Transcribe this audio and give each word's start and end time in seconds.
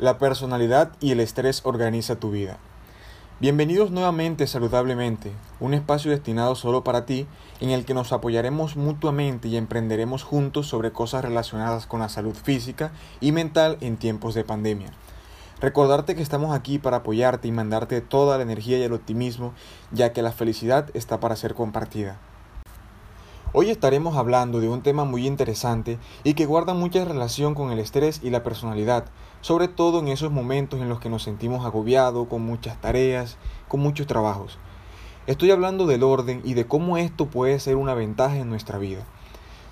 La 0.00 0.18
personalidad 0.18 0.90
y 0.98 1.12
el 1.12 1.20
estrés 1.20 1.60
organiza 1.62 2.16
tu 2.16 2.32
vida. 2.32 2.58
Bienvenidos 3.38 3.92
nuevamente 3.92 4.48
Saludablemente, 4.48 5.30
un 5.60 5.72
espacio 5.72 6.10
destinado 6.10 6.56
solo 6.56 6.82
para 6.82 7.06
ti 7.06 7.28
en 7.60 7.70
el 7.70 7.84
que 7.84 7.94
nos 7.94 8.12
apoyaremos 8.12 8.74
mutuamente 8.74 9.46
y 9.46 9.56
emprenderemos 9.56 10.24
juntos 10.24 10.66
sobre 10.66 10.90
cosas 10.90 11.24
relacionadas 11.24 11.86
con 11.86 12.00
la 12.00 12.08
salud 12.08 12.34
física 12.34 12.90
y 13.20 13.30
mental 13.30 13.78
en 13.80 13.96
tiempos 13.96 14.34
de 14.34 14.42
pandemia. 14.42 14.90
Recordarte 15.60 16.16
que 16.16 16.22
estamos 16.22 16.56
aquí 16.56 16.80
para 16.80 16.96
apoyarte 16.96 17.46
y 17.46 17.52
mandarte 17.52 18.00
toda 18.00 18.36
la 18.36 18.42
energía 18.42 18.78
y 18.78 18.82
el 18.82 18.94
optimismo, 18.94 19.54
ya 19.92 20.12
que 20.12 20.22
la 20.22 20.32
felicidad 20.32 20.90
está 20.94 21.20
para 21.20 21.36
ser 21.36 21.54
compartida. 21.54 22.18
Hoy 23.56 23.70
estaremos 23.70 24.16
hablando 24.16 24.58
de 24.58 24.68
un 24.68 24.82
tema 24.82 25.04
muy 25.04 25.28
interesante 25.28 26.00
y 26.24 26.34
que 26.34 26.44
guarda 26.44 26.74
mucha 26.74 27.04
relación 27.04 27.54
con 27.54 27.70
el 27.70 27.78
estrés 27.78 28.18
y 28.20 28.30
la 28.30 28.42
personalidad, 28.42 29.04
sobre 29.42 29.68
todo 29.68 30.00
en 30.00 30.08
esos 30.08 30.32
momentos 30.32 30.80
en 30.80 30.88
los 30.88 30.98
que 30.98 31.08
nos 31.08 31.22
sentimos 31.22 31.64
agobiados, 31.64 32.26
con 32.26 32.42
muchas 32.42 32.80
tareas, 32.80 33.36
con 33.68 33.78
muchos 33.78 34.08
trabajos. 34.08 34.58
Estoy 35.28 35.52
hablando 35.52 35.86
del 35.86 36.02
orden 36.02 36.42
y 36.42 36.54
de 36.54 36.66
cómo 36.66 36.98
esto 36.98 37.26
puede 37.26 37.60
ser 37.60 37.76
una 37.76 37.94
ventaja 37.94 38.38
en 38.38 38.50
nuestra 38.50 38.76
vida. 38.76 39.04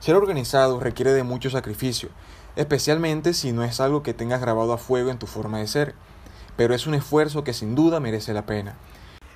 Ser 0.00 0.16
organizado 0.16 0.80
requiere 0.80 1.12
de 1.12 1.22
mucho 1.22 1.48
sacrificio, 1.48 2.08
especialmente 2.56 3.32
si 3.32 3.52
no 3.52 3.62
es 3.62 3.78
algo 3.78 4.02
que 4.02 4.12
tengas 4.12 4.40
grabado 4.40 4.72
a 4.72 4.78
fuego 4.78 5.10
en 5.10 5.20
tu 5.20 5.28
forma 5.28 5.58
de 5.58 5.68
ser, 5.68 5.94
pero 6.56 6.74
es 6.74 6.88
un 6.88 6.94
esfuerzo 6.94 7.44
que 7.44 7.52
sin 7.52 7.76
duda 7.76 8.00
merece 8.00 8.34
la 8.34 8.44
pena. 8.44 8.74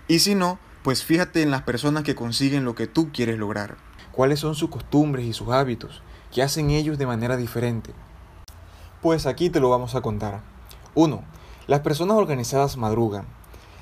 Y 0.09 0.19
si 0.19 0.35
no, 0.35 0.59
pues 0.83 1.05
fíjate 1.05 1.43
en 1.43 1.53
las 1.53 1.63
personas 1.63 2.03
que 2.03 2.17
consiguen 2.17 2.65
lo 2.65 2.75
que 2.75 2.89
tú 2.89 3.11
quieres 3.13 3.39
lograr 3.39 3.92
cuáles 4.13 4.41
son 4.41 4.55
sus 4.55 4.71
costumbres 4.71 5.27
y 5.27 5.33
sus 5.33 5.49
hábitos, 5.49 6.03
qué 6.31 6.43
hacen 6.43 6.71
ellos 6.71 6.99
de 6.99 7.07
manera 7.07 7.37
diferente. 7.37 7.93
Pues 9.01 9.27
aquí 9.27 9.51
te 9.51 9.61
lo 9.61 9.71
vamos 9.71 9.95
a 9.95 10.01
contar. 10.01 10.41
1. 10.95 11.23
Las 11.67 11.81
personas 11.81 12.17
organizadas 12.17 12.77
madrugan. 12.77 13.27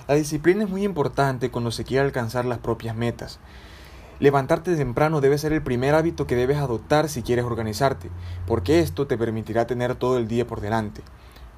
La 0.08 0.14
disciplina 0.14 0.64
es 0.64 0.70
muy 0.70 0.84
importante 0.84 1.50
cuando 1.50 1.70
se 1.70 1.84
quiere 1.84 2.04
alcanzar 2.04 2.44
las 2.44 2.58
propias 2.58 2.96
metas. 2.96 3.38
Levantarte 4.18 4.76
temprano 4.76 5.20
debe 5.20 5.38
ser 5.38 5.52
el 5.52 5.62
primer 5.62 5.94
hábito 5.94 6.26
que 6.26 6.36
debes 6.36 6.58
adoptar 6.58 7.08
si 7.08 7.22
quieres 7.22 7.44
organizarte, 7.44 8.10
porque 8.46 8.80
esto 8.80 9.06
te 9.06 9.16
permitirá 9.16 9.66
tener 9.66 9.94
todo 9.94 10.18
el 10.18 10.28
día 10.28 10.46
por 10.46 10.60
delante. 10.60 11.02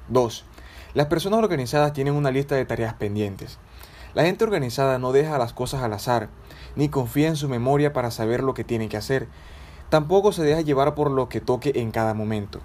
2. 0.09 0.45
Las 0.93 1.07
personas 1.07 1.39
organizadas 1.39 1.93
tienen 1.93 2.13
una 2.13 2.31
lista 2.31 2.55
de 2.55 2.65
tareas 2.65 2.93
pendientes. 2.93 3.57
La 4.13 4.23
gente 4.23 4.43
organizada 4.43 4.99
no 4.99 5.11
deja 5.11 5.37
las 5.39 5.53
cosas 5.53 5.81
al 5.81 5.93
azar, 5.93 6.29
ni 6.75 6.89
confía 6.89 7.27
en 7.27 7.35
su 7.35 7.49
memoria 7.49 7.93
para 7.93 8.11
saber 8.11 8.43
lo 8.43 8.53
que 8.53 8.63
tiene 8.63 8.87
que 8.87 8.97
hacer. 8.97 9.27
Tampoco 9.89 10.31
se 10.31 10.43
deja 10.43 10.61
llevar 10.61 10.93
por 10.93 11.09
lo 11.09 11.29
que 11.29 11.41
toque 11.41 11.71
en 11.75 11.91
cada 11.91 12.13
momento. 12.13 12.59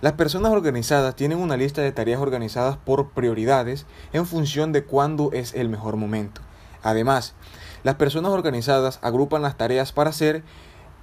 Las 0.00 0.12
personas 0.12 0.52
organizadas 0.52 1.16
tienen 1.16 1.38
una 1.38 1.56
lista 1.56 1.80
de 1.80 1.90
tareas 1.90 2.20
organizadas 2.20 2.76
por 2.76 3.10
prioridades 3.10 3.86
en 4.12 4.26
función 4.26 4.72
de 4.72 4.84
cuándo 4.84 5.30
es 5.32 5.54
el 5.54 5.68
mejor 5.68 5.96
momento. 5.96 6.42
Además, 6.82 7.34
las 7.82 7.96
personas 7.96 8.30
organizadas 8.30 9.00
agrupan 9.02 9.42
las 9.42 9.56
tareas 9.56 9.92
para 9.92 10.10
hacer 10.10 10.44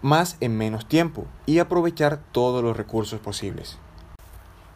más 0.01 0.37
en 0.39 0.57
menos 0.57 0.87
tiempo 0.87 1.25
y 1.45 1.59
aprovechar 1.59 2.21
todos 2.31 2.63
los 2.63 2.77
recursos 2.77 3.19
posibles. 3.19 3.79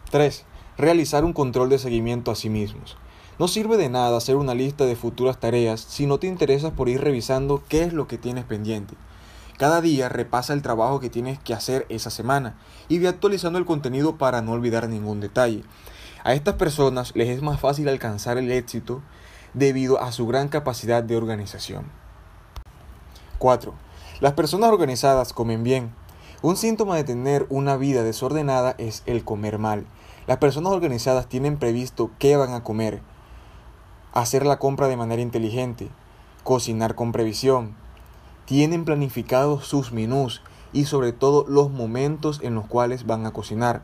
3. 0.10 0.46
Realizar 0.78 1.24
un 1.24 1.34
control 1.34 1.70
de 1.70 1.80
seguimiento 1.80 2.32
a 2.32 2.36
sí 2.36 2.50
mismos. 2.50 2.98
No 3.40 3.48
sirve 3.48 3.78
de 3.78 3.88
nada 3.88 4.18
hacer 4.18 4.36
una 4.36 4.56
lista 4.56 4.86
de 4.86 4.96
futuras 4.96 5.40
tareas 5.40 5.82
si 5.82 6.08
no 6.08 6.18
te 6.18 6.26
interesas 6.26 6.72
por 6.72 6.90
ir 6.90 7.02
revisando 7.02 7.62
qué 7.70 7.84
es 7.84 7.94
lo 7.94 8.08
que 8.08 8.18
tienes 8.18 8.46
pendiente. 8.46 8.96
Cada 9.60 9.80
día 9.80 10.10
repasa 10.10 10.54
el 10.54 10.64
trabajo 10.64 11.00
que 11.00 11.12
tienes 11.12 11.38
que 11.38 11.54
hacer 11.54 11.86
esa 11.90 12.10
semana 12.10 12.56
y 12.90 12.98
ve 12.98 13.08
actualizando 13.08 13.60
el 13.60 13.66
contenido 13.66 14.18
para 14.18 14.42
no 14.42 14.54
olvidar 14.54 14.90
ningún 14.90 15.20
detalle. 15.20 15.64
A 16.24 16.34
estas 16.34 16.56
personas 16.56 17.16
les 17.16 17.30
es 17.30 17.44
más 17.44 17.60
fácil 17.60 17.88
alcanzar 17.90 18.40
el 18.40 18.52
éxito 18.52 19.04
debido 19.54 20.02
a 20.02 20.12
su 20.12 20.26
gran 20.26 20.48
capacidad 20.48 21.04
de 21.04 21.16
organización. 21.16 21.86
4. 23.38 23.74
Las 24.20 24.34
personas 24.34 24.72
organizadas 24.72 25.32
comen 25.32 25.64
bien. 25.64 25.94
Un 26.42 26.58
síntoma 26.58 26.96
de 26.96 27.04
tener 27.04 27.46
una 27.50 27.78
vida 27.78 28.02
desordenada 28.02 28.74
es 28.80 29.04
el 29.06 29.24
comer 29.24 29.60
mal. 29.60 29.86
Las 30.26 30.38
personas 30.38 30.74
organizadas 30.74 31.28
tienen 31.28 31.58
previsto 31.58 32.12
qué 32.20 32.36
van 32.36 32.54
a 32.54 32.64
comer, 32.64 33.02
hacer 34.14 34.46
la 34.46 34.60
compra 34.60 34.88
de 34.88 34.98
manera 34.98 35.22
inteligente, 35.22 35.90
cocinar 36.44 36.96
con 36.96 37.12
previsión. 37.12 37.76
Tienen 38.46 38.86
planificados 38.86 39.68
sus 39.68 39.92
menús 39.92 40.42
y 40.74 40.86
sobre 40.86 41.12
todo 41.12 41.46
los 41.48 41.70
momentos 41.70 42.40
en 42.42 42.56
los 42.56 42.66
cuales 42.66 43.06
van 43.06 43.26
a 43.26 43.32
cocinar. 43.32 43.82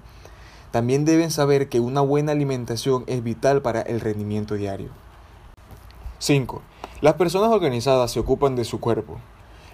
También 0.71 1.05
deben 1.05 1.29
saber 1.29 1.69
que 1.69 1.79
una 1.79 2.01
buena 2.01 2.31
alimentación 2.31 3.03
es 3.07 3.23
vital 3.23 3.61
para 3.61 3.81
el 3.81 3.99
rendimiento 3.99 4.55
diario. 4.55 4.89
5. 6.19 6.61
Las 7.01 7.15
personas 7.15 7.49
organizadas 7.49 8.11
se 8.11 8.19
ocupan 8.19 8.55
de 8.55 8.63
su 8.63 8.79
cuerpo. 8.79 9.19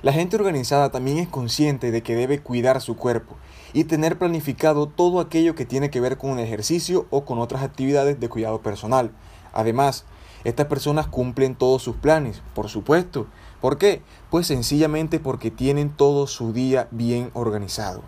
La 0.02 0.14
gente 0.14 0.36
organizada 0.36 0.92
también 0.92 1.18
es 1.18 1.28
consciente 1.28 1.92
de 1.92 2.02
que 2.02 2.16
debe 2.16 2.40
cuidar 2.40 2.82
su 2.82 2.96
cuerpo 2.96 3.36
y 3.74 3.84
tener 3.84 4.18
planificado 4.18 4.88
todo 4.88 5.20
aquello 5.20 5.56
que 5.56 5.66
tiene 5.66 5.90
que 5.90 6.02
ver 6.02 6.18
con 6.18 6.32
el 6.32 6.40
ejercicio 6.40 7.06
o 7.10 7.26
con 7.26 7.40
otras 7.40 7.64
actividades 7.64 8.20
de 8.20 8.30
cuidado 8.30 8.62
personal. 8.62 9.12
Además, 9.54 10.06
estas 10.44 10.68
personas 10.68 11.08
cumplen 11.08 11.56
todos 11.56 11.82
sus 11.82 11.96
planes, 11.98 12.42
por 12.56 12.70
supuesto. 12.70 13.28
¿Por 13.62 13.78
qué? 13.78 14.02
Pues 14.30 14.48
sencillamente 14.48 15.20
porque 15.20 15.52
tienen 15.52 15.90
todo 15.90 16.28
su 16.28 16.54
día 16.54 16.88
bien 16.92 17.30
organizado. 17.34 18.04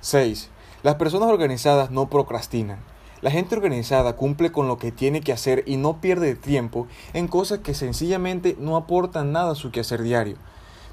6. 0.00 0.50
Las 0.82 0.94
personas 0.96 1.30
organizadas 1.30 1.90
no 1.90 2.08
procrastinan. 2.08 2.78
La 3.22 3.30
gente 3.30 3.56
organizada 3.56 4.14
cumple 4.14 4.52
con 4.52 4.68
lo 4.68 4.78
que 4.78 4.92
tiene 4.92 5.20
que 5.20 5.32
hacer 5.32 5.64
y 5.66 5.78
no 5.78 6.00
pierde 6.00 6.36
tiempo 6.36 6.86
en 7.12 7.26
cosas 7.26 7.58
que 7.60 7.74
sencillamente 7.74 8.56
no 8.60 8.76
aportan 8.76 9.32
nada 9.32 9.52
a 9.52 9.56
su 9.56 9.72
quehacer 9.72 10.02
diario. 10.02 10.36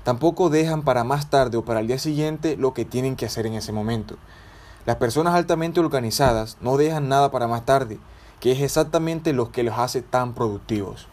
Tampoco 0.03 0.49
dejan 0.49 0.81
para 0.81 1.03
más 1.03 1.29
tarde 1.29 1.57
o 1.57 1.65
para 1.65 1.81
el 1.81 1.87
día 1.87 1.99
siguiente 1.99 2.57
lo 2.57 2.73
que 2.73 2.85
tienen 2.85 3.15
que 3.15 3.25
hacer 3.25 3.45
en 3.45 3.53
ese 3.53 3.71
momento. 3.71 4.15
Las 4.85 4.95
personas 4.95 5.35
altamente 5.35 5.79
organizadas 5.79 6.57
no 6.59 6.75
dejan 6.75 7.07
nada 7.07 7.29
para 7.29 7.47
más 7.47 7.65
tarde, 7.65 7.99
que 8.43 8.51
es 8.51 8.59
exactamente 8.59 9.31
lo 9.31 9.53
que 9.53 9.63
los 9.63 9.79
hace 9.79 10.01
tan 10.01 10.33
productivos. 10.33 11.07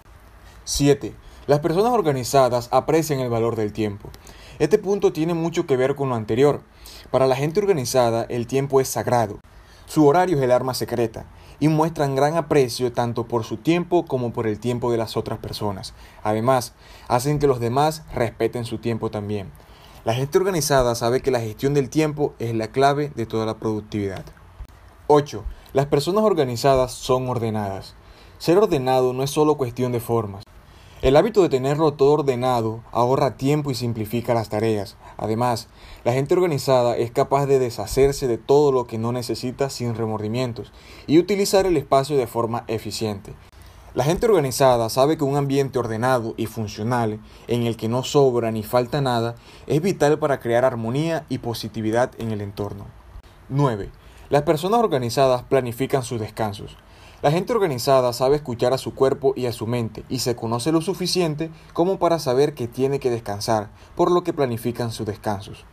7. 0.65 1.15
Las 1.47 1.61
personas 1.61 1.93
organizadas 1.93 2.69
aprecian 2.73 3.21
el 3.21 3.31
valor 3.31 3.55
del 3.55 3.73
tiempo. 3.73 4.11
Este 4.59 4.79
punto 4.79 5.13
tiene 5.13 5.33
mucho 5.35 5.65
que 5.65 5.77
ver 5.77 5.95
con 5.95 6.09
lo 6.09 6.17
anterior. 6.17 6.61
Para 7.13 7.29
la 7.29 7.37
gente 7.37 7.61
organizada, 7.61 8.27
el 8.31 8.49
tiempo 8.49 8.81
es 8.81 8.89
sagrado. 8.89 9.39
Su 9.87 10.09
horario 10.09 10.39
es 10.39 10.43
el 10.43 10.51
arma 10.51 10.75
secreta 10.75 11.27
y 11.61 11.69
muestran 11.69 12.17
gran 12.17 12.37
aprecio 12.37 12.91
tanto 12.91 13.29
por 13.29 13.45
su 13.45 13.59
tiempo 13.59 14.07
como 14.07 14.33
por 14.33 14.49
el 14.49 14.59
tiempo 14.59 14.91
de 14.91 14.99
las 14.99 15.17
otras 15.17 15.39
personas. 15.39 15.95
Además, 16.25 16.73
hacen 17.07 17.39
que 17.39 17.47
los 17.47 17.61
demás 17.61 18.03
respeten 18.13 18.65
su 18.65 18.79
tiempo 18.79 19.13
también. 19.13 19.53
La 20.05 20.15
gente 20.15 20.37
organizada 20.37 20.97
sabe 20.97 21.21
que 21.21 21.31
la 21.31 21.39
gestión 21.39 21.75
del 21.75 21.91
tiempo 21.91 22.35
es 22.41 22.57
la 22.57 22.73
clave 22.73 23.13
de 23.15 23.27
toda 23.27 23.47
la 23.47 23.59
productividad. 23.59 24.25
8. 25.07 25.45
Las 25.73 25.87
personas 25.87 26.25
organizadas 26.25 26.91
son 26.91 27.29
ordenadas. 27.29 27.95
Ser 28.39 28.59
ordenado 28.59 29.13
no 29.13 29.23
es 29.23 29.31
solo 29.31 29.57
cuestión 29.57 29.93
de 29.93 30.01
formas. 30.01 30.43
El 31.01 31.15
hábito 31.15 31.43
de 31.43 31.49
tenerlo 31.49 31.93
todo 31.93 32.11
ordenado 32.11 32.81
ahorra 32.91 33.37
tiempo 33.37 33.71
y 33.71 33.77
simplifica 33.77 34.35
las 34.35 34.49
tareas. 34.49 34.97
Además, 35.17 35.69
la 36.03 36.13
gente 36.13 36.35
organizada 36.35 36.97
es 36.97 37.13
capaz 37.13 37.47
de 37.47 37.61
deshacerse 37.61 38.27
de 38.27 38.37
todo 38.37 38.73
lo 38.73 38.89
que 38.89 38.99
no 38.99 39.13
necesita 39.13 39.71
sin 39.71 39.95
remordimientos 39.95 40.73
y 41.07 41.21
utilizar 41.21 41.67
el 41.67 41.77
espacio 41.77 42.17
de 42.17 42.27
forma 42.27 42.65
eficiente. 42.67 43.33
La 43.95 44.03
gente 44.03 44.27
organizada 44.27 44.89
sabe 44.89 45.17
que 45.17 45.25
un 45.25 45.37
ambiente 45.37 45.79
ordenado 45.79 46.35
y 46.37 46.47
funcional, 46.47 47.21
en 47.47 47.63
el 47.63 47.77
que 47.77 47.89
no 47.89 48.03
sobra 48.03 48.51
ni 48.51 48.65
falta 48.65 49.01
nada, 49.01 49.37
es 49.69 49.81
vital 49.81 50.19
para 50.19 50.41
crear 50.41 50.65
armonía 50.65 51.27
y 51.29 51.39
positividad 51.39 52.11
en 52.19 52.33
el 52.33 52.41
entorno. 52.41 52.87
9. 53.49 53.91
Las 54.31 54.43
personas 54.43 54.79
organizadas 54.79 55.43
planifican 55.43 56.05
sus 56.05 56.21
descansos. 56.21 56.77
La 57.21 57.33
gente 57.33 57.53
organizada 57.53 58.13
sabe 58.13 58.37
escuchar 58.37 58.73
a 58.73 58.79
su 58.79 58.95
cuerpo 58.95 59.33
y 59.35 59.47
a 59.47 59.53
su 59.53 59.67
mente 59.67 60.05
y 60.09 60.21
se 60.21 60.37
conoce 60.37 60.71
lo 60.71 60.81
suficiente 60.83 61.51
como 61.73 61.99
para 61.99 62.21
saber 62.21 62.55
que 62.55 62.69
tiene 62.69 63.01
que 63.01 63.11
descansar, 63.11 63.71
por 63.97 64.13
lo 64.13 64.23
que 64.23 64.33
planifican 64.33 64.93
sus 64.93 65.05
descansos. 65.05 65.65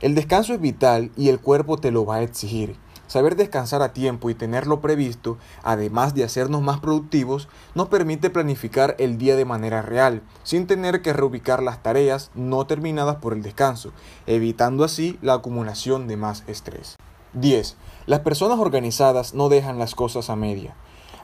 El 0.00 0.14
descanso 0.14 0.54
es 0.54 0.60
vital 0.60 1.10
y 1.16 1.30
el 1.30 1.40
cuerpo 1.40 1.76
te 1.76 1.90
lo 1.90 2.06
va 2.06 2.16
a 2.16 2.22
exigir. 2.22 2.76
Saber 3.08 3.34
descansar 3.34 3.82
a 3.82 3.92
tiempo 3.92 4.30
y 4.30 4.36
tenerlo 4.36 4.80
previsto, 4.80 5.36
además 5.64 6.14
de 6.14 6.22
hacernos 6.22 6.62
más 6.62 6.78
productivos, 6.78 7.48
nos 7.74 7.88
permite 7.88 8.30
planificar 8.30 8.94
el 9.00 9.18
día 9.18 9.34
de 9.34 9.46
manera 9.46 9.82
real, 9.82 10.22
sin 10.44 10.68
tener 10.68 11.02
que 11.02 11.12
reubicar 11.12 11.60
las 11.60 11.82
tareas 11.82 12.30
no 12.36 12.68
terminadas 12.68 13.16
por 13.16 13.32
el 13.32 13.42
descanso, 13.42 13.90
evitando 14.28 14.84
así 14.84 15.18
la 15.22 15.34
acumulación 15.34 16.06
de 16.06 16.16
más 16.16 16.44
estrés. 16.46 16.96
10. 17.34 17.76
Las 18.06 18.20
personas 18.20 18.58
organizadas 18.58 19.34
no 19.34 19.48
dejan 19.48 19.78
las 19.78 19.94
cosas 19.94 20.30
a 20.30 20.36
media. 20.36 20.74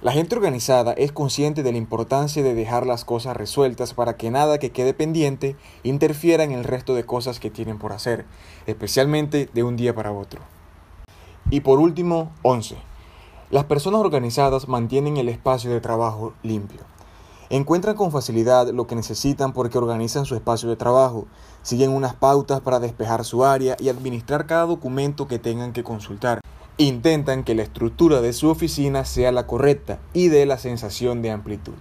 La 0.02 0.12
gente 0.12 0.34
organizada 0.34 0.92
es 0.92 1.12
consciente 1.12 1.62
de 1.62 1.72
la 1.72 1.78
importancia 1.78 2.42
de 2.42 2.54
dejar 2.54 2.86
las 2.86 3.04
cosas 3.04 3.36
resueltas 3.36 3.92
para 3.92 4.16
que 4.16 4.30
nada 4.30 4.58
que 4.58 4.70
quede 4.70 4.94
pendiente 4.94 5.56
interfiera 5.82 6.42
en 6.42 6.52
el 6.52 6.64
resto 6.64 6.94
de 6.94 7.04
cosas 7.04 7.38
que 7.38 7.50
tienen 7.50 7.78
por 7.78 7.92
hacer, 7.92 8.24
especialmente 8.66 9.50
de 9.52 9.62
un 9.62 9.76
día 9.76 9.94
para 9.94 10.12
otro. 10.12 10.40
Y 11.50 11.60
por 11.60 11.80
último, 11.80 12.32
11. 12.42 12.76
Las 13.50 13.64
personas 13.64 14.00
organizadas 14.00 14.68
mantienen 14.68 15.18
el 15.18 15.28
espacio 15.28 15.70
de 15.70 15.80
trabajo 15.80 16.32
limpio. 16.42 16.80
Encuentran 17.52 17.96
con 17.96 18.12
facilidad 18.12 18.68
lo 18.68 18.86
que 18.86 18.94
necesitan 18.94 19.52
porque 19.52 19.76
organizan 19.76 20.24
su 20.24 20.36
espacio 20.36 20.68
de 20.68 20.76
trabajo, 20.76 21.26
siguen 21.62 21.90
unas 21.90 22.14
pautas 22.14 22.60
para 22.60 22.78
despejar 22.78 23.24
su 23.24 23.44
área 23.44 23.76
y 23.80 23.88
administrar 23.88 24.46
cada 24.46 24.66
documento 24.66 25.26
que 25.26 25.40
tengan 25.40 25.72
que 25.72 25.82
consultar. 25.82 26.40
Intentan 26.76 27.42
que 27.42 27.56
la 27.56 27.64
estructura 27.64 28.20
de 28.20 28.34
su 28.34 28.48
oficina 28.48 29.04
sea 29.04 29.32
la 29.32 29.48
correcta 29.48 29.98
y 30.12 30.28
dé 30.28 30.46
la 30.46 30.58
sensación 30.58 31.22
de 31.22 31.32
amplitud. 31.32 31.74